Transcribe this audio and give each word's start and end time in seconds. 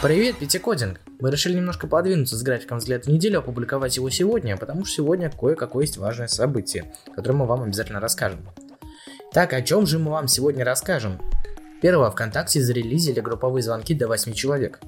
Привет, 0.00 0.38
Пятикодинг! 0.38 1.00
Мы 1.18 1.28
решили 1.28 1.56
немножко 1.56 1.88
подвинуться 1.88 2.36
с 2.36 2.42
графиком 2.44 2.78
взгляд 2.78 3.06
в 3.06 3.08
неделю, 3.08 3.40
опубликовать 3.40 3.96
его 3.96 4.08
сегодня, 4.10 4.56
потому 4.56 4.84
что 4.84 4.98
сегодня 4.98 5.28
кое-какое 5.28 5.86
есть 5.86 5.96
важное 5.96 6.28
событие, 6.28 6.94
которое 7.16 7.34
мы 7.34 7.46
вам 7.46 7.62
обязательно 7.62 7.98
расскажем. 7.98 8.48
Так, 9.32 9.52
о 9.52 9.60
чем 9.60 9.88
же 9.88 9.98
мы 9.98 10.12
вам 10.12 10.28
сегодня 10.28 10.64
расскажем? 10.64 11.20
Первое, 11.82 12.12
ВКонтакте 12.12 12.60
зарелизили 12.60 13.18
групповые 13.18 13.64
звонки 13.64 13.92
до 13.92 14.06
8 14.06 14.34
человек. 14.34 14.78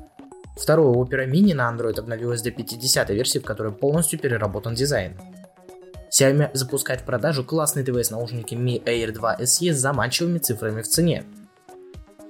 Второе, 0.57 0.95
Opera 0.95 1.29
Mini 1.29 1.55
на 1.55 1.69
Android 1.69 1.99
обновилась 1.99 2.43
до 2.43 2.53
50 2.53 3.11
версии, 3.11 3.41
в 3.41 3.45
которой 3.45 3.73
полностью 3.73 4.21
переработан 4.21 4.77
дизайн. 4.77 5.19
Xiaomi 6.17 6.51
запускает 6.53 7.01
в 7.01 7.05
продажу 7.05 7.42
классные 7.42 7.84
ТВС-наушники 7.84 8.55
Mi 8.55 8.81
Air 8.84 9.11
2 9.11 9.39
SE 9.41 9.73
с 9.73 9.77
заманчивыми 9.77 10.39
цифрами 10.39 10.83
в 10.83 10.87
цене. 10.87 11.25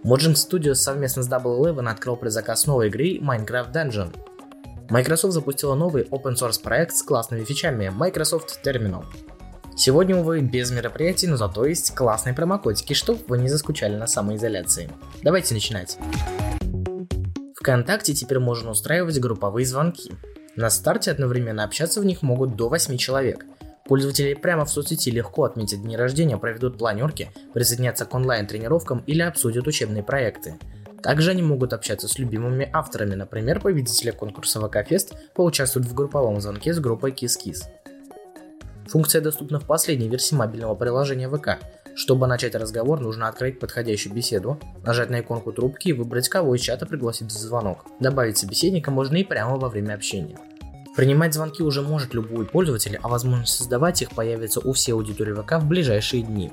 Mojang 0.03 0.33
Studios 0.33 0.77
совместно 0.77 1.23
с 1.23 1.29
Double 1.29 1.61
Eleven 1.61 1.87
открыл 1.91 2.17
предзаказ 2.17 2.67
новой 2.67 2.89
игры 2.89 3.19
Minecraft 3.19 3.71
Dungeon. 3.71 4.17
Microsoft 4.89 5.35
запустила 5.35 5.75
новый 5.75 6.05
open 6.05 6.37
source 6.37 6.61
проект 6.63 6.97
с 6.97 7.03
классными 7.03 7.45
фичами 7.45 7.91
Microsoft 7.95 8.61
Terminal. 8.65 9.05
Сегодня, 9.77 10.17
увы, 10.17 10.41
без 10.41 10.71
мероприятий, 10.71 11.27
но 11.27 11.37
зато 11.37 11.67
есть 11.67 11.95
классные 11.95 12.35
промокодики, 12.35 12.95
чтобы 12.95 13.21
вы 13.29 13.39
не 13.39 13.51
заскучали 13.51 13.95
на 13.95 14.07
самоизоляции. 14.07 14.91
Давайте 15.23 15.53
начинать. 15.53 15.99
Вконтакте 17.55 18.15
теперь 18.15 18.39
можно 18.39 18.71
устраивать 18.71 19.21
групповые 19.21 19.67
звонки. 19.67 20.13
На 20.57 20.71
старте 20.71 21.11
одновременно 21.11 21.63
общаться 21.63 22.01
в 22.01 22.07
них 22.07 22.23
могут 22.23 22.57
до 22.57 22.71
8 22.71 22.97
человек– 22.97 23.45
Пользователи 23.91 24.35
прямо 24.35 24.65
в 24.65 24.71
соцсети 24.71 25.11
легко 25.11 25.43
отметят 25.43 25.83
дни 25.83 25.97
рождения, 25.97 26.37
проведут 26.37 26.79
планерки, 26.79 27.33
присоединятся 27.53 28.05
к 28.05 28.15
онлайн-тренировкам 28.15 29.03
или 29.09 29.21
обсудят 29.21 29.67
учебные 29.67 30.05
проекты. 30.05 30.61
Также 31.03 31.33
они 31.33 31.43
могут 31.43 31.73
общаться 31.73 32.07
с 32.07 32.17
любимыми 32.17 32.71
авторами, 32.73 33.17
например, 33.17 33.59
победители 33.59 34.13
конкурса 34.13 34.61
ВК 34.61 34.87
Фест 34.89 35.15
поучаствуют 35.35 35.89
в 35.89 35.95
групповом 35.95 36.41
звонке 36.41 36.73
с 36.73 36.79
группой 36.79 37.11
KissKiss. 37.11 37.65
Функция 38.87 39.23
доступна 39.23 39.59
в 39.59 39.67
последней 39.67 40.09
версии 40.09 40.37
мобильного 40.37 40.77
приложения 40.77 41.29
ВК. 41.29 41.59
Чтобы 41.97 42.29
начать 42.29 42.55
разговор, 42.55 43.01
нужно 43.01 43.27
открыть 43.27 43.59
подходящую 43.59 44.15
беседу, 44.15 44.61
нажать 44.85 45.11
на 45.11 45.19
иконку 45.19 45.51
трубки 45.51 45.89
и 45.89 45.93
выбрать, 45.93 46.29
кого 46.29 46.55
из 46.55 46.61
чата 46.61 46.87
пригласить 46.87 47.27
в 47.27 47.37
звонок. 47.37 47.87
Добавить 47.99 48.39
собеседника 48.39 48.93
можно 48.93 49.17
и 49.17 49.25
прямо 49.25 49.57
во 49.57 49.69
время 49.69 49.95
общения. 49.95 50.39
Принимать 50.97 51.35
звонки 51.35 51.63
уже 51.63 51.83
может 51.83 52.15
любой 52.15 52.45
пользователь, 52.45 52.99
а 53.01 53.09
возможность 53.09 53.55
создавать 53.55 54.03
их 54.03 54.11
появится 54.11 54.61
у 54.61 54.73
всей 54.73 54.93
аудитории 54.93 55.33
ВК 55.35 55.53
в 55.61 55.67
ближайшие 55.67 56.23
дни. 56.23 56.51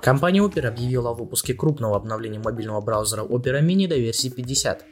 Компания 0.00 0.40
Opera 0.40 0.66
объявила 0.66 1.10
о 1.10 1.14
выпуске 1.14 1.54
крупного 1.54 1.96
обновления 1.96 2.38
мобильного 2.38 2.80
браузера 2.80 3.22
Opera 3.22 3.62
Mini 3.62 3.88
до 3.88 3.96
версии 3.96 4.28
50. 4.28 4.84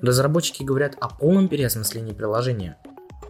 Разработчики 0.00 0.62
говорят 0.62 0.94
о 1.00 1.08
полном 1.08 1.48
переосмыслении 1.48 2.12
приложения. 2.12 2.76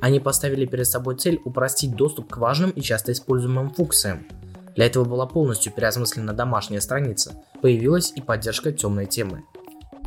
Они 0.01 0.21
поставили 0.21 0.67
перед 0.67 0.87
собой 0.87 1.17
цель 1.17 1.41
упростить 1.45 1.97
доступ 1.97 2.29
к 2.29 2.37
важным 2.37 2.71
и 2.71 2.83
часто 2.83 3.13
используемым 3.13 3.71
функциям. 3.71 4.27
Для 4.77 4.87
этого 4.87 5.05
была 5.05 5.27
полностью 5.27 5.73
переосмыслена 5.73 6.35
домашняя 6.35 6.81
страница, 6.81 7.43
появилась 7.63 8.13
и 8.15 8.21
поддержка 8.21 8.73
темной 8.73 9.07
темы. 9.07 9.45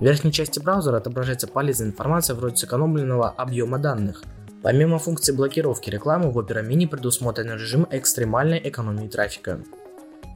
В 0.01 0.03
верхней 0.03 0.31
части 0.31 0.57
браузера 0.57 0.97
отображается 0.97 1.47
полезная 1.47 1.89
информация 1.89 2.35
вроде 2.35 2.55
сэкономленного 2.55 3.29
объема 3.29 3.77
данных. 3.77 4.23
Помимо 4.63 4.97
функции 4.97 5.31
блокировки 5.31 5.91
рекламы, 5.91 6.31
в 6.31 6.39
Opera 6.39 6.67
Mini 6.67 6.87
предусмотрен 6.87 7.53
режим 7.53 7.87
экстремальной 7.91 8.59
экономии 8.67 9.07
трафика. 9.07 9.59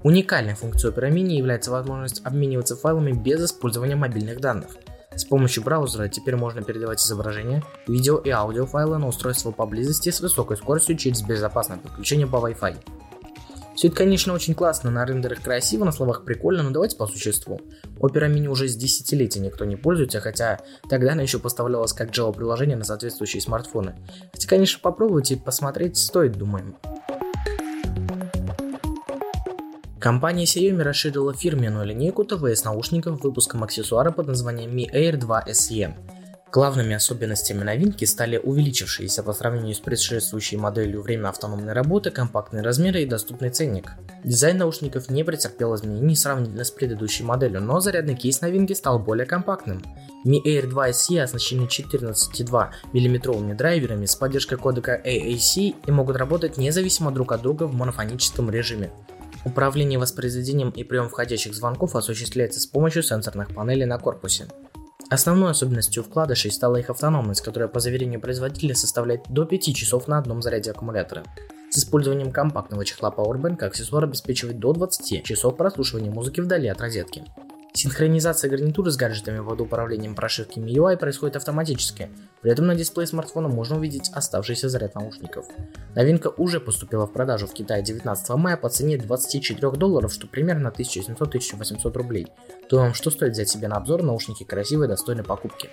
Уникальной 0.03 0.53
функцией 0.53 0.94
Opera 0.94 1.09
Mini 1.09 1.34
является 1.34 1.72
возможность 1.72 2.22
обмениваться 2.23 2.75
файлами 2.75 3.12
без 3.12 3.44
использования 3.44 3.95
мобильных 3.95 4.40
данных. 4.40 4.69
С 5.16 5.25
помощью 5.25 5.63
браузера 5.63 6.09
теперь 6.09 6.35
можно 6.35 6.61
передавать 6.61 7.01
изображения, 7.03 7.63
видео 7.88 8.19
и 8.19 8.29
аудиофайлы 8.29 9.00
на 9.00 9.07
устройство 9.07 9.50
поблизости 9.50 10.11
с 10.11 10.22
высокой 10.22 10.57
скоростью 10.57 10.95
через 10.95 11.23
безопасное 11.23 11.79
подключение 11.79 12.28
по 12.28 12.35
Wi-Fi. 12.35 12.75
Все 13.75 13.88
это, 13.88 13.97
конечно, 13.97 14.34
очень 14.34 14.56
классно, 14.56 14.90
на 14.90 15.06
рендерах 15.06 15.41
красиво, 15.41 15.84
на 15.84 15.91
словах 15.91 16.24
прикольно, 16.24 16.63
но 16.63 16.72
давайте 16.72 16.96
по 16.96 17.08
существу. 17.08 17.59
Opera 18.00 18.31
Mini 18.31 18.47
уже 18.47 18.69
с 18.69 18.75
десятилетия 18.75 19.41
никто 19.41 19.66
не 19.66 19.75
пользуется, 19.75 20.22
хотя 20.22 20.62
тогда 20.90 21.12
она 21.12 21.24
еще 21.24 21.40
поставлялась 21.40 21.91
как 21.91 22.12
Java-приложение 22.12 22.78
на 22.78 22.85
соответствующие 22.85 23.41
смартфоны. 23.41 23.96
Хотя, 24.31 24.47
конечно, 24.47 24.80
попробовать 24.81 25.31
и 25.31 25.35
посмотреть 25.35 25.97
стоит, 25.97 26.38
думаем. 26.38 26.78
Компания 30.00 30.44
Xiaomi 30.44 30.84
расширила 30.84 31.34
фирменную 31.34 31.85
линейку 31.85 32.24
ТВС-наушников 32.24 33.24
выпуском 33.24 33.64
аксессуара 33.64 34.12
под 34.12 34.28
названием 34.28 34.69
Mi 34.69 34.90
Air 34.90 35.18
2 35.18 35.46
SE. 35.50 35.94
Главными 36.55 36.95
особенностями 36.95 37.63
новинки 37.63 38.05
стали 38.05 38.38
увеличившиеся 38.38 39.23
по 39.23 39.33
сравнению 39.33 39.75
с 39.75 39.79
предшествующей 39.79 40.55
моделью 40.55 41.01
время 41.01 41.27
автономной 41.27 41.73
работы, 41.73 42.11
компактные 42.11 42.63
размеры 42.63 43.01
и 43.01 43.05
доступный 43.05 43.49
ценник. 43.49 43.91
Дизайн 44.23 44.59
наушников 44.59 45.09
не 45.09 45.25
претерпел 45.25 45.75
изменений 45.75 46.16
сравнительно 46.16 46.63
с 46.63 46.71
предыдущей 46.71 47.25
моделью, 47.25 47.59
но 47.59 47.81
зарядный 47.81 48.16
кейс 48.16 48.39
новинки 48.39 48.71
стал 48.71 48.99
более 48.99 49.25
компактным. 49.25 49.83
Mi 50.25 50.41
Air 50.45 50.67
2 50.67 50.89
SE 50.91 51.19
оснащены 51.19 51.66
14,2 51.66 52.69
мм 52.93 53.57
драйверами 53.57 54.05
с 54.05 54.16
поддержкой 54.16 54.57
кодека 54.57 54.95
AAC 55.05 55.75
и 55.85 55.91
могут 55.91 56.16
работать 56.16 56.55
независимо 56.55 57.11
друг 57.11 57.33
от 57.33 57.41
друга 57.41 57.66
в 57.66 57.73
монофоническом 57.73 58.49
режиме. 58.49 58.91
Управление 59.43 59.99
воспроизведением 59.99 60.69
и 60.69 60.85
прием 60.85 61.09
входящих 61.09 61.53
звонков 61.53 61.97
осуществляется 61.97 62.61
с 62.61 62.66
помощью 62.66 63.03
сенсорных 63.03 63.53
панелей 63.53 63.85
на 63.85 63.99
корпусе. 63.99 64.47
Основной 65.09 65.51
особенностью 65.51 66.03
вкладышей 66.03 66.51
стала 66.51 66.77
их 66.77 66.89
автономность, 66.89 67.41
которая 67.41 67.69
по 67.69 67.79
заверению 67.79 68.19
производителя 68.19 68.73
составляет 68.73 69.21
до 69.29 69.45
5 69.45 69.75
часов 69.75 70.07
на 70.07 70.17
одном 70.17 70.41
заряде 70.41 70.71
аккумулятора. 70.71 71.23
С 71.69 71.77
использованием 71.77 72.31
компактного 72.31 72.85
чехла 72.85 73.13
Powerbank 73.16 73.63
аксессуар 73.63 74.05
обеспечивает 74.05 74.59
до 74.59 74.73
20 74.73 75.23
часов 75.23 75.57
прослушивания 75.57 76.09
музыки 76.09 76.41
вдали 76.41 76.67
от 76.67 76.81
розетки. 76.81 77.23
Синхронизация 77.75 78.50
гарнитуры 78.50 78.90
с 78.90 78.96
гаджетами 78.96 79.46
под 79.46 79.59
управлением 79.59 80.16
прошивки 80.16 80.59
MIUI 80.59 80.96
происходит 80.96 81.36
автоматически, 81.36 82.09
при 82.41 82.52
этом 82.52 82.68
на 82.68 82.75
дисплее 82.75 83.06
смартфона 83.06 83.50
можно 83.50 83.75
увидеть 83.75 84.09
оставшийся 84.13 84.69
заряд 84.69 84.96
наушников. 84.96 85.46
Новинка 85.94 86.30
уже 86.30 86.62
поступила 86.62 87.06
в 87.06 87.12
продажу 87.12 87.47
в 87.47 87.53
Китае 87.53 87.84
19 87.84 88.30
мая 88.38 88.56
по 88.56 88.69
цене 88.69 88.97
24 88.97 89.72
долларов, 89.72 90.14
что 90.14 90.25
примерно 90.25 90.69
1700-1800 90.69 91.91
рублей. 91.91 92.28
Думаем, 92.69 92.94
что 92.94 93.12
стоит 93.12 93.34
взять 93.34 93.50
себе 93.50 93.68
на 93.68 93.75
обзор 93.75 94.03
наушники 94.03 94.46
красивые, 94.46 94.88
достойной 94.88 95.25
покупки. 95.25 95.69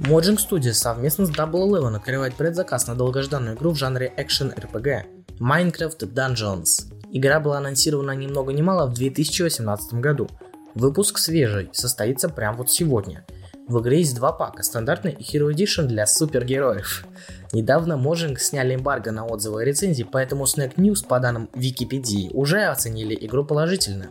Mojang 0.00 0.38
Studios 0.38 0.72
совместно 0.72 1.26
с 1.26 1.30
Double 1.30 1.68
Eleven 1.68 1.94
открывает 1.94 2.34
предзаказ 2.34 2.88
на 2.88 2.96
долгожданную 2.96 3.54
игру 3.54 3.70
в 3.70 3.76
жанре 3.76 4.12
Action 4.18 4.52
RPG 4.52 5.38
Minecraft 5.38 6.12
Dungeons. 6.12 6.91
Игра 7.14 7.40
была 7.40 7.58
анонсирована 7.58 8.12
ни 8.12 8.26
много 8.26 8.54
ни 8.54 8.62
мало 8.62 8.86
в 8.86 8.94
2018 8.94 9.94
году. 9.94 10.28
Выпуск 10.74 11.18
свежий, 11.18 11.68
состоится 11.72 12.30
прямо 12.30 12.56
вот 12.56 12.70
сегодня. 12.70 13.26
В 13.68 13.80
игре 13.80 13.98
есть 13.98 14.16
два 14.16 14.32
пака, 14.32 14.62
стандартный 14.62 15.12
и 15.12 15.22
Hero 15.22 15.52
Edition 15.52 15.84
для 15.84 16.06
супергероев. 16.06 17.04
Недавно 17.52 18.00
Mojang 18.02 18.38
сняли 18.38 18.76
эмбарго 18.76 19.12
на 19.12 19.26
отзывы 19.26 19.62
и 19.62 19.66
рецензии, 19.66 20.08
поэтому 20.10 20.44
Snack 20.44 20.76
News, 20.76 21.06
по 21.06 21.20
данным 21.20 21.50
Википедии, 21.54 22.30
уже 22.32 22.64
оценили 22.64 23.14
игру 23.20 23.44
положительно. 23.44 24.06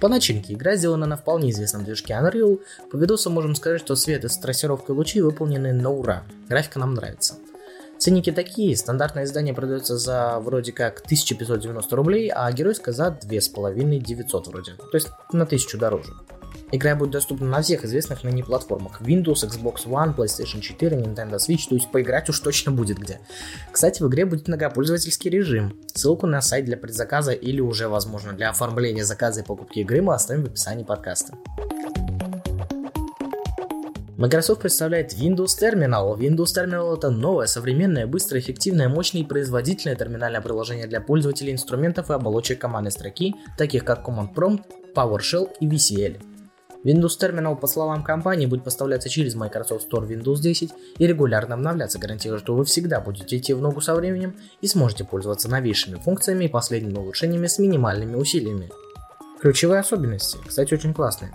По 0.00 0.08
начинке 0.08 0.54
игра 0.54 0.76
сделана 0.76 1.06
на 1.06 1.16
вполне 1.16 1.50
известном 1.50 1.84
движке 1.84 2.12
Unreal. 2.12 2.60
По 2.92 2.96
видосу 2.96 3.30
можем 3.30 3.56
сказать, 3.56 3.80
что 3.80 3.96
свет 3.96 4.24
и 4.24 4.28
с 4.28 4.38
трассировкой 4.38 4.94
лучей 4.94 5.22
выполнены 5.22 5.72
на 5.72 5.90
ура. 5.90 6.22
Графика 6.48 6.78
нам 6.78 6.94
нравится. 6.94 7.34
Ценники 7.98 8.30
такие, 8.30 8.76
стандартное 8.76 9.24
издание 9.24 9.54
продается 9.54 9.98
за 9.98 10.38
вроде 10.38 10.72
как 10.72 11.00
1590 11.00 11.96
рублей, 11.96 12.30
а 12.32 12.50
геройское 12.52 12.94
за 12.94 13.10
2500 13.10 14.46
вроде, 14.46 14.72
то 14.74 14.94
есть 14.94 15.08
на 15.32 15.44
1000 15.44 15.78
дороже. 15.78 16.12
Игра 16.70 16.94
будет 16.94 17.10
доступна 17.10 17.46
на 17.46 17.62
всех 17.62 17.84
известных 17.84 18.24
ныне 18.24 18.44
платформах 18.44 19.00
Windows, 19.00 19.46
Xbox 19.46 19.86
One, 19.86 20.14
PlayStation 20.14 20.60
4, 20.60 20.96
Nintendo 20.98 21.36
Switch, 21.36 21.68
то 21.68 21.74
есть 21.74 21.90
поиграть 21.90 22.28
уж 22.28 22.38
точно 22.40 22.72
будет 22.72 22.98
где. 22.98 23.20
Кстати, 23.72 24.02
в 24.02 24.08
игре 24.08 24.26
будет 24.26 24.48
многопользовательский 24.48 25.30
режим. 25.30 25.74
Ссылку 25.94 26.26
на 26.26 26.42
сайт 26.42 26.66
для 26.66 26.76
предзаказа 26.76 27.32
или 27.32 27.60
уже, 27.60 27.88
возможно, 27.88 28.32
для 28.32 28.50
оформления 28.50 29.04
заказа 29.04 29.40
и 29.40 29.44
покупки 29.44 29.80
игры 29.80 30.02
мы 30.02 30.14
оставим 30.14 30.44
в 30.44 30.46
описании 30.46 30.84
подкаста. 30.84 31.34
Microsoft 34.18 34.62
представляет 34.62 35.12
Windows 35.12 35.56
Terminal. 35.60 36.18
Windows 36.18 36.46
Terminal 36.46 36.96
это 36.96 37.08
новое, 37.08 37.46
современное, 37.46 38.04
быстрое, 38.04 38.42
эффективное, 38.42 38.88
мощное 38.88 39.22
и 39.22 39.24
производительное 39.24 39.94
терминальное 39.94 40.40
приложение 40.40 40.88
для 40.88 41.00
пользователей 41.00 41.52
инструментов 41.52 42.10
и 42.10 42.14
оболочек 42.14 42.60
командной 42.60 42.90
строки, 42.90 43.36
таких 43.56 43.84
как 43.84 44.04
Command 44.04 44.34
Prompt, 44.34 44.62
PowerShell 44.92 45.50
и 45.60 45.68
VCL. 45.68 46.20
Windows 46.82 47.16
Terminal, 47.20 47.54
по 47.54 47.68
словам 47.68 48.02
компании, 48.02 48.46
будет 48.46 48.64
поставляться 48.64 49.08
через 49.08 49.36
Microsoft 49.36 49.86
Store 49.88 50.08
Windows 50.08 50.40
10 50.40 50.72
и 50.98 51.06
регулярно 51.06 51.54
обновляться, 51.54 52.00
гарантируя, 52.00 52.40
что 52.40 52.56
вы 52.56 52.64
всегда 52.64 53.00
будете 53.00 53.36
идти 53.36 53.52
в 53.52 53.62
ногу 53.62 53.80
со 53.80 53.94
временем 53.94 54.34
и 54.60 54.66
сможете 54.66 55.04
пользоваться 55.04 55.48
новейшими 55.48 55.94
функциями 55.94 56.46
и 56.46 56.48
последними 56.48 56.98
улучшениями 56.98 57.46
с 57.46 57.60
минимальными 57.60 58.16
усилиями. 58.16 58.68
Ключевые 59.40 59.78
особенности, 59.78 60.38
кстати, 60.44 60.74
очень 60.74 60.92
классные. 60.92 61.32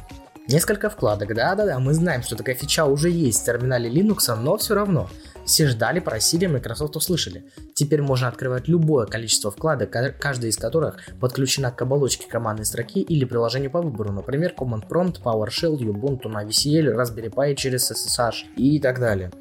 Несколько 0.49 0.89
вкладок, 0.89 1.33
да-да-да, 1.33 1.79
мы 1.79 1.93
знаем, 1.93 2.21
что 2.21 2.35
такая 2.35 2.53
фича 2.53 2.83
уже 2.83 3.09
есть 3.09 3.41
в 3.41 3.45
терминале 3.45 3.89
Linux, 3.89 4.35
но 4.35 4.57
все 4.57 4.75
равно. 4.75 5.09
Все 5.45 5.67
ждали, 5.67 6.01
просили, 6.01 6.47
Microsoft 6.47 6.97
услышали. 6.97 7.45
Теперь 7.73 8.01
можно 8.01 8.27
открывать 8.27 8.67
любое 8.67 9.05
количество 9.05 9.51
вкладок, 9.51 9.89
каждая 10.19 10.51
из 10.51 10.57
которых 10.57 10.97
подключена 11.21 11.71
к 11.71 11.81
оболочке 11.81 12.27
командной 12.29 12.65
строки 12.65 12.99
или 12.99 13.23
приложению 13.23 13.71
по 13.71 13.81
выбору, 13.81 14.11
например, 14.11 14.53
Command 14.57 14.85
Prompt, 14.89 15.21
PowerShell, 15.23 15.77
Ubuntu 15.77 16.27
на 16.27 16.43
VCL, 16.43 16.93
Raspberry 16.93 17.33
Pi 17.33 17.55
через 17.55 17.89
SSH 17.89 18.55
и 18.57 18.81
так 18.81 18.99
далее 18.99 19.31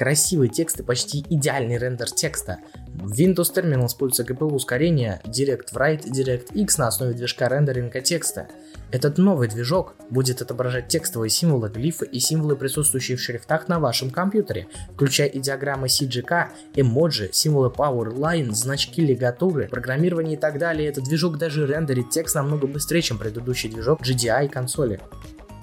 красивый 0.00 0.48
текст 0.48 0.80
и 0.80 0.82
почти 0.82 1.26
идеальный 1.28 1.76
рендер 1.76 2.10
текста. 2.10 2.60
В 2.94 3.12
Windows 3.18 3.54
Terminal 3.54 3.86
используется 3.86 4.30
GPU 4.30 4.52
ускорение 4.52 5.20
Direct 5.24 5.72
Write 5.72 6.04
DirectX 6.04 6.74
на 6.78 6.88
основе 6.88 7.14
движка 7.14 7.48
рендеринга 7.48 8.00
текста. 8.00 8.48
Этот 8.90 9.18
новый 9.18 9.48
движок 9.48 9.94
будет 10.10 10.42
отображать 10.42 10.88
текстовые 10.88 11.30
символы, 11.30 11.68
глифы 11.68 12.04
и 12.04 12.18
символы, 12.18 12.56
присутствующие 12.56 13.16
в 13.16 13.20
шрифтах 13.20 13.68
на 13.68 13.78
вашем 13.78 14.10
компьютере, 14.10 14.66
включая 14.94 15.28
и 15.28 15.38
диаграммы 15.38 15.86
CGK, 15.86 16.48
эмоджи, 16.74 17.30
символы 17.32 17.68
Powerline, 17.68 18.52
значки 18.52 19.00
лигатуры, 19.06 19.68
программирование 19.68 20.34
и 20.36 20.40
так 20.40 20.58
далее. 20.58 20.88
Этот 20.88 21.04
движок 21.04 21.38
даже 21.38 21.66
рендерит 21.66 22.10
текст 22.10 22.34
намного 22.34 22.66
быстрее, 22.66 23.02
чем 23.02 23.18
предыдущий 23.18 23.70
движок 23.70 24.02
GDI 24.02 24.48
консоли. 24.48 25.00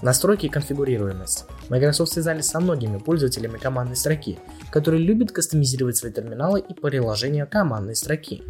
Настройки 0.02 0.46
и 0.46 0.50
конфигурируемость. 0.50 1.46
Microsoft 1.70 2.12
связались 2.12 2.46
со 2.46 2.60
многими 2.60 2.98
пользователями 2.98 3.58
командной 3.58 3.96
строки, 3.96 4.38
которые 4.70 5.04
любят 5.04 5.32
кастомизировать 5.32 5.98
свои 5.98 6.12
терминалы 6.12 6.60
и 6.60 6.74
приложения 6.74 7.46
командной 7.46 7.96
строки. 7.96 8.44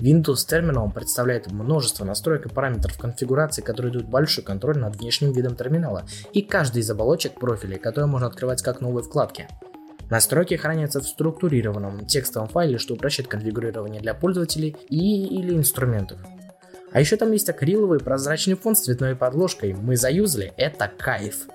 Windows 0.00 0.46
Terminal 0.48 0.92
представляет 0.92 1.50
множество 1.50 2.04
настроек 2.04 2.46
и 2.46 2.48
параметров 2.48 2.98
конфигурации, 2.98 3.62
которые 3.62 3.92
дают 3.92 4.08
большой 4.08 4.44
контроль 4.44 4.78
над 4.78 4.96
внешним 4.96 5.32
видом 5.32 5.56
терминала 5.56 6.04
и 6.32 6.42
каждый 6.42 6.82
из 6.82 6.90
оболочек 6.90 7.34
профилей, 7.40 7.78
которые 7.78 8.06
можно 8.06 8.26
открывать 8.26 8.62
как 8.62 8.80
новые 8.80 9.02
вкладки. 9.02 9.48
Настройки 10.10 10.54
хранятся 10.54 11.00
в 11.00 11.08
структурированном 11.08 12.06
текстовом 12.06 12.48
файле, 12.48 12.78
что 12.78 12.94
упрощает 12.94 13.28
конфигурирование 13.28 14.00
для 14.00 14.14
пользователей 14.14 14.76
и 14.88 15.26
или 15.26 15.54
инструментов. 15.54 16.18
А 16.94 17.00
еще 17.00 17.16
там 17.16 17.32
есть 17.32 17.50
акриловый 17.50 17.98
прозрачный 17.98 18.54
фон 18.54 18.76
с 18.76 18.82
цветной 18.82 19.16
подложкой. 19.16 19.72
Мы 19.72 19.96
заюзали, 19.96 20.54
это 20.56 20.86
кайф. 20.86 21.48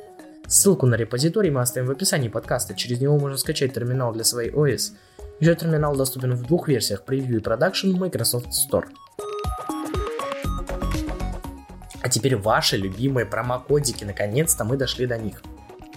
Ссылку 0.46 0.86
на 0.86 0.96
репозиторий 0.96 1.50
мы 1.50 1.62
оставим 1.62 1.88
в 1.88 1.92
описании 1.92 2.28
подкаста, 2.28 2.74
через 2.74 3.00
него 3.00 3.18
можно 3.18 3.38
скачать 3.38 3.74
терминал 3.74 4.12
для 4.12 4.26
своей 4.26 4.52
OS. 4.52 4.92
Еще 5.40 5.56
терминал 5.56 5.96
доступен 5.96 6.36
в 6.36 6.46
двух 6.46 6.68
версиях, 6.68 7.06
превью 7.06 7.38
и 7.38 7.42
продакшн 7.42 7.92
Microsoft 7.92 8.48
Store. 8.48 8.88
А 12.02 12.10
теперь 12.10 12.36
ваши 12.36 12.76
любимые 12.76 13.26
промокодики, 13.26 14.04
наконец-то 14.04 14.66
мы 14.66 14.76
дошли 14.76 15.06
до 15.06 15.18
них. 15.18 15.42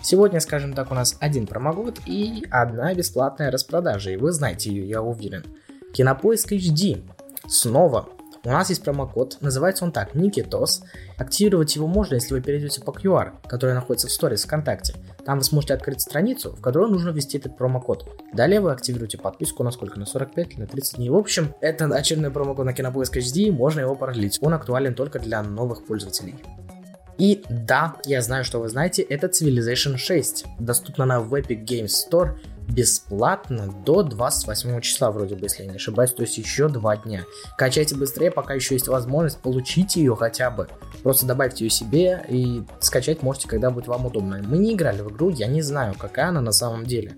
Сегодня, 0.04 0.38
скажем 0.38 0.72
так, 0.72 0.92
у 0.92 0.94
нас 0.94 1.16
один 1.18 1.48
промокод 1.48 1.98
и 2.06 2.46
одна 2.48 2.94
бесплатная 2.94 3.50
распродажа, 3.50 4.12
и 4.12 4.16
вы 4.16 4.30
знаете 4.30 4.70
ее, 4.70 4.88
я 4.88 5.02
уверен. 5.02 5.44
Кинопоиск 5.92 6.52
HD. 6.52 7.02
Снова 7.48 8.08
у 8.44 8.48
нас 8.50 8.70
есть 8.70 8.82
промокод, 8.82 9.38
называется 9.40 9.84
он 9.84 9.92
так, 9.92 10.14
Никитос. 10.14 10.82
Активировать 11.16 11.76
его 11.76 11.86
можно, 11.86 12.14
если 12.16 12.34
вы 12.34 12.40
перейдете 12.40 12.80
по 12.80 12.90
QR, 12.90 13.34
который 13.46 13.74
находится 13.74 14.08
в 14.08 14.10
сторис 14.10 14.44
ВКонтакте. 14.44 14.94
Там 15.24 15.38
вы 15.38 15.44
сможете 15.44 15.74
открыть 15.74 16.00
страницу, 16.00 16.50
в 16.50 16.60
которой 16.60 16.90
нужно 16.90 17.10
ввести 17.10 17.38
этот 17.38 17.56
промокод. 17.56 18.08
Далее 18.32 18.60
вы 18.60 18.72
активируете 18.72 19.18
подписку 19.18 19.62
на 19.62 19.70
сколько? 19.70 19.98
На 20.00 20.06
45 20.06 20.54
или 20.54 20.60
на 20.60 20.66
30 20.66 20.96
дней. 20.96 21.10
В 21.10 21.16
общем, 21.16 21.54
это 21.60 21.84
очередной 21.86 22.32
промокод 22.32 22.66
на 22.66 22.72
Кинопоиск 22.72 23.16
HD, 23.16 23.52
можно 23.52 23.80
его 23.80 23.94
продлить. 23.94 24.38
Он 24.42 24.54
актуален 24.54 24.94
только 24.94 25.20
для 25.20 25.42
новых 25.42 25.86
пользователей. 25.86 26.34
И 27.18 27.44
да, 27.48 27.96
я 28.06 28.22
знаю, 28.22 28.42
что 28.42 28.58
вы 28.58 28.68
знаете, 28.68 29.02
это 29.02 29.28
Civilization 29.28 29.96
6. 29.96 30.46
Доступна 30.58 31.04
на 31.04 31.20
в 31.20 31.32
Epic 31.34 31.64
Games 31.64 31.92
Store 32.10 32.36
бесплатно 32.68 33.72
до 33.84 34.02
28 34.02 34.80
числа, 34.80 35.10
вроде 35.10 35.34
бы, 35.34 35.44
если 35.44 35.64
я 35.64 35.70
не 35.70 35.76
ошибаюсь, 35.76 36.12
то 36.12 36.22
есть 36.22 36.38
еще 36.38 36.68
два 36.68 36.96
дня. 36.96 37.24
Качайте 37.56 37.94
быстрее, 37.94 38.30
пока 38.30 38.54
еще 38.54 38.74
есть 38.74 38.88
возможность, 38.88 39.38
получите 39.38 40.00
ее 40.00 40.16
хотя 40.16 40.50
бы. 40.50 40.68
Просто 41.02 41.26
добавьте 41.26 41.64
ее 41.64 41.70
себе 41.70 42.24
и 42.28 42.62
скачать 42.80 43.22
можете, 43.22 43.48
когда 43.48 43.70
будет 43.70 43.86
вам 43.86 44.06
удобно. 44.06 44.42
Мы 44.46 44.58
не 44.58 44.74
играли 44.74 45.02
в 45.02 45.10
игру, 45.10 45.30
я 45.30 45.46
не 45.46 45.62
знаю, 45.62 45.94
какая 45.98 46.28
она 46.28 46.40
на 46.40 46.52
самом 46.52 46.86
деле. 46.86 47.16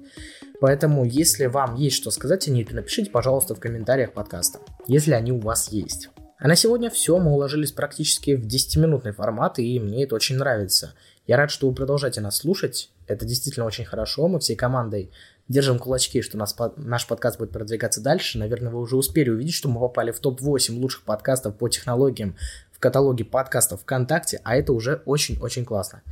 Поэтому, 0.60 1.04
если 1.04 1.46
вам 1.46 1.74
есть 1.74 1.96
что 1.96 2.10
сказать 2.10 2.48
о 2.48 2.50
ней, 2.50 2.64
то 2.64 2.74
напишите, 2.74 3.10
пожалуйста, 3.10 3.54
в 3.54 3.60
комментариях 3.60 4.12
подкаста, 4.12 4.60
если 4.86 5.12
они 5.12 5.32
у 5.32 5.40
вас 5.40 5.68
есть. 5.70 6.08
А 6.38 6.48
на 6.48 6.56
сегодня 6.56 6.90
все, 6.90 7.18
мы 7.18 7.32
уложились 7.32 7.72
практически 7.72 8.34
в 8.34 8.46
10-минутный 8.46 9.12
формат, 9.12 9.58
и 9.58 9.80
мне 9.80 10.04
это 10.04 10.14
очень 10.14 10.36
нравится. 10.36 10.94
Я 11.26 11.36
рад, 11.36 11.50
что 11.50 11.68
вы 11.68 11.74
продолжаете 11.74 12.20
нас 12.20 12.36
слушать, 12.36 12.90
это 13.06 13.24
действительно 13.24 13.66
очень 13.66 13.84
хорошо, 13.84 14.28
мы 14.28 14.40
всей 14.40 14.56
командой 14.56 15.10
Держим 15.46 15.78
кулачки, 15.78 16.22
что 16.22 16.38
нас, 16.38 16.56
наш 16.76 17.06
подкаст 17.06 17.38
будет 17.38 17.50
продвигаться 17.50 18.00
дальше. 18.00 18.38
Наверное, 18.38 18.72
вы 18.72 18.80
уже 18.80 18.96
успели 18.96 19.28
увидеть, 19.28 19.52
что 19.52 19.68
мы 19.68 19.78
попали 19.78 20.10
в 20.10 20.18
топ-8 20.18 20.78
лучших 20.78 21.02
подкастов 21.02 21.56
по 21.56 21.68
технологиям 21.68 22.34
в 22.72 22.78
каталоге 22.78 23.26
подкастов 23.26 23.82
ВКонтакте, 23.82 24.40
а 24.42 24.56
это 24.56 24.72
уже 24.72 25.02
очень-очень 25.04 25.66
классно. 25.66 26.02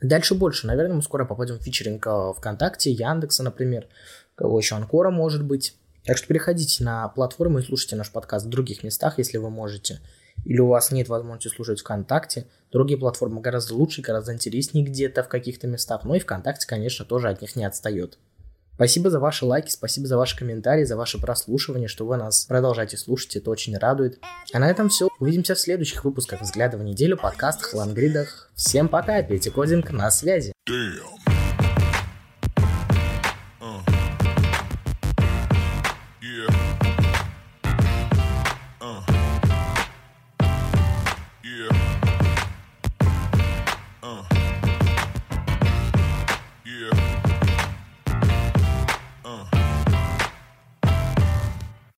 Дальше 0.00 0.36
больше. 0.36 0.68
Наверное, 0.68 0.96
мы 0.96 1.02
скоро 1.02 1.24
попадем 1.24 1.58
в 1.58 1.62
фичеринг 1.62 2.06
э, 2.06 2.32
ВКонтакте, 2.36 2.92
Яндекса, 2.92 3.42
например, 3.42 3.88
кого 4.36 4.58
еще 4.58 4.76
Анкора 4.76 5.10
может 5.10 5.42
быть. 5.42 5.74
Так 6.04 6.16
что 6.16 6.28
переходите 6.28 6.84
на 6.84 7.08
платформу 7.08 7.58
и 7.58 7.62
слушайте 7.62 7.96
наш 7.96 8.12
подкаст 8.12 8.46
в 8.46 8.50
других 8.50 8.84
местах, 8.84 9.18
если 9.18 9.38
вы 9.38 9.50
можете. 9.50 9.98
Или 10.44 10.60
у 10.60 10.68
вас 10.68 10.90
нет 10.90 11.08
возможности 11.08 11.54
слушать 11.54 11.80
ВКонтакте. 11.80 12.46
Другие 12.70 12.98
платформы 12.98 13.40
гораздо 13.40 13.74
лучше, 13.74 14.02
гораздо 14.02 14.32
интереснее 14.32 14.84
где-то 14.84 15.22
в 15.22 15.28
каких-то 15.28 15.66
местах. 15.66 16.04
Но 16.04 16.14
и 16.14 16.20
ВКонтакте, 16.20 16.66
конечно, 16.66 17.04
тоже 17.04 17.28
от 17.28 17.40
них 17.40 17.56
не 17.56 17.64
отстает. 17.64 18.18
Спасибо 18.76 19.08
за 19.08 19.18
ваши 19.18 19.46
лайки, 19.46 19.70
спасибо 19.70 20.06
за 20.06 20.18
ваши 20.18 20.36
комментарии, 20.36 20.84
за 20.84 20.96
ваше 20.96 21.18
прослушивание, 21.18 21.88
что 21.88 22.04
вы 22.04 22.18
нас 22.18 22.44
продолжаете 22.44 22.98
слушать, 22.98 23.34
это 23.36 23.50
очень 23.50 23.74
радует. 23.74 24.20
А 24.52 24.58
на 24.58 24.70
этом 24.70 24.90
все. 24.90 25.08
Увидимся 25.18 25.54
в 25.54 25.58
следующих 25.58 26.04
выпусках 26.04 26.42
«Взгляда 26.42 26.76
в 26.76 26.84
неделю», 26.84 27.16
подкастах, 27.16 27.72
лангридах. 27.72 28.50
Всем 28.54 28.88
пока, 28.88 29.22
Петя 29.22 29.50
Кодинг 29.50 29.90
на 29.92 30.10
связи. 30.10 30.52
Damn. 30.68 31.15